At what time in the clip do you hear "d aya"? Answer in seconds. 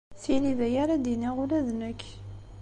0.59-0.79